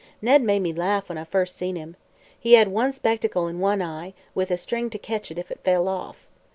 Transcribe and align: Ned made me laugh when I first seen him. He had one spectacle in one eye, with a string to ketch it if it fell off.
Ned 0.19 0.41
made 0.41 0.61
me 0.63 0.73
laugh 0.73 1.09
when 1.09 1.19
I 1.19 1.23
first 1.25 1.55
seen 1.55 1.75
him. 1.75 1.95
He 2.39 2.53
had 2.53 2.69
one 2.69 2.91
spectacle 2.91 3.45
in 3.47 3.59
one 3.59 3.83
eye, 3.83 4.15
with 4.33 4.49
a 4.49 4.57
string 4.57 4.89
to 4.89 4.97
ketch 4.97 5.29
it 5.29 5.37
if 5.37 5.51
it 5.51 5.63
fell 5.63 5.87
off. 5.87 6.27